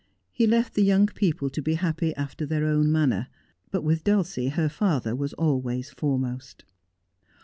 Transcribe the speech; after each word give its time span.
He 0.31 0.47
left 0.47 0.73
the 0.73 0.81
young 0.81 1.05
people 1.05 1.51
to 1.51 1.61
be 1.61 1.75
happy 1.75 2.15
after 2.15 2.43
their 2.47 2.65
own 2.65 2.91
manner. 2.91 3.27
But 3.69 3.83
with 3.83 4.03
Dulcie 4.03 4.47
her 4.49 4.67
father 4.67 5.15
was 5.15 5.33
always 5.33 5.91
foremost. 5.91 6.63